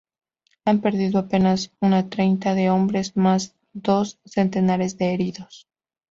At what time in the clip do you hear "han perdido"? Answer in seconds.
0.65-1.19